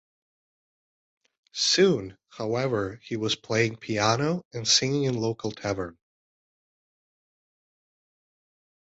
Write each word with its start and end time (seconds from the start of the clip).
Soon, 1.51 2.17
however, 2.29 2.99
he 3.03 3.17
was 3.17 3.35
playing 3.35 3.75
piano 3.75 4.43
and 4.51 4.67
singing 4.67 5.03
in 5.03 5.13
local 5.15 5.51
taverns. 5.51 5.99